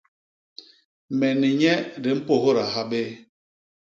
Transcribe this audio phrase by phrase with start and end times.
[1.17, 3.01] Me ni nye di mpôdha ha bé.